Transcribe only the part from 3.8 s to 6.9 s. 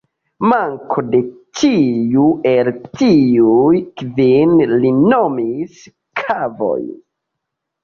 kvin li nomis "kavoj".